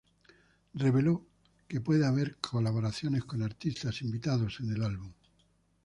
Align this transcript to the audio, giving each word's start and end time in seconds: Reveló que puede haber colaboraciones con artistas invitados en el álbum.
Reveló 0.73 1.27
que 1.67 1.79
puede 1.79 2.07
haber 2.07 2.37
colaboraciones 2.37 3.23
con 3.23 3.43
artistas 3.43 4.01
invitados 4.01 4.57
en 4.61 4.71
el 4.71 4.81
álbum. 4.83 5.13